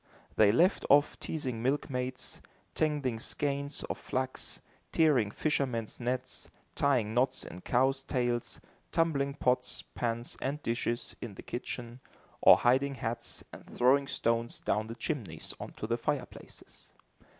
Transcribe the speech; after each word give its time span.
They 0.35 0.51
left 0.51 0.83
off 0.89 1.19
teasing 1.19 1.61
milkmaids, 1.61 2.41
tangling 2.73 3.19
skeins 3.19 3.83
of 3.83 3.99
flax, 3.99 4.59
tearing 4.91 5.29
fishermen's 5.29 5.99
nets, 5.99 6.49
tying 6.73 7.13
knots 7.13 7.43
in 7.43 7.61
cows' 7.61 8.03
tails, 8.03 8.59
tumbling 8.91 9.35
pots, 9.35 9.83
pans 9.83 10.37
and 10.41 10.59
dishes, 10.63 11.15
in 11.21 11.35
the 11.35 11.43
kitchen, 11.43 11.99
or 12.41 12.57
hiding 12.57 12.95
hats, 12.95 13.43
and 13.53 13.63
throwing 13.67 14.07
stones 14.07 14.59
down 14.59 14.87
the 14.87 14.95
chimneys 14.95 15.53
onto 15.59 15.85
the 15.85 15.97
fireplaces. 15.99 16.93